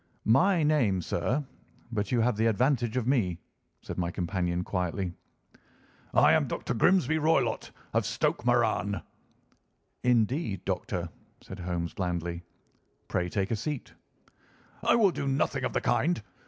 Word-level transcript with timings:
"My 0.25 0.63
name, 0.63 0.99
sir; 1.03 1.45
but 1.91 2.11
you 2.11 2.21
have 2.21 2.35
the 2.35 2.47
advantage 2.47 2.97
of 2.97 3.05
me," 3.05 3.37
said 3.83 3.99
my 3.99 4.09
companion 4.09 4.63
quietly. 4.63 5.13
"I 6.11 6.33
am 6.33 6.47
Dr. 6.47 6.73
Grimesby 6.73 7.19
Roylott, 7.19 7.69
of 7.93 8.07
Stoke 8.07 8.43
Moran." 8.43 9.03
"Indeed, 10.03 10.65
Doctor," 10.65 11.07
said 11.41 11.59
Holmes 11.59 11.93
blandly. 11.93 12.41
"Pray 13.09 13.29
take 13.29 13.51
a 13.51 13.55
seat." 13.55 13.93
"I 14.81 14.95
will 14.95 15.11
do 15.11 15.27
nothing 15.27 15.63
of 15.65 15.73
the 15.73 15.81
kind. 15.81 16.23